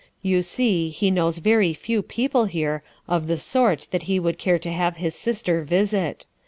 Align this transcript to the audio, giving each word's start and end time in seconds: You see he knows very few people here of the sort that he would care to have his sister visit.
You 0.23 0.41
see 0.41 0.89
he 0.89 1.11
knows 1.11 1.37
very 1.37 1.75
few 1.75 2.01
people 2.01 2.45
here 2.45 2.81
of 3.07 3.27
the 3.27 3.37
sort 3.37 3.87
that 3.91 4.01
he 4.09 4.19
would 4.19 4.39
care 4.39 4.57
to 4.57 4.71
have 4.71 4.95
his 4.97 5.13
sister 5.13 5.61
visit. 5.61 6.25